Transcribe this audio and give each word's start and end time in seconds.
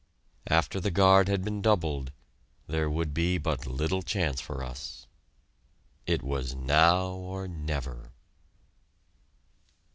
After 0.47 0.79
the 0.79 0.89
guard 0.89 1.27
had 1.27 1.43
been 1.43 1.61
doubled, 1.61 2.11
there 2.65 2.89
would 2.89 3.13
be 3.13 3.37
but 3.37 3.67
little 3.67 4.01
chance 4.01 4.41
for 4.41 4.63
us. 4.63 5.05
It 6.07 6.23
was 6.23 6.55
now 6.55 7.09
or 7.09 7.47
never! 7.47 8.11